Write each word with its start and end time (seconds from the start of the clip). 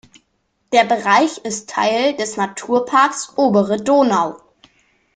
Der 0.73 0.83
Bereich 0.83 1.37
ist 1.45 1.69
Teil 1.69 2.15
des 2.15 2.35
Naturparks 2.35 3.37
Obere 3.37 3.77
Donau. 3.77 4.35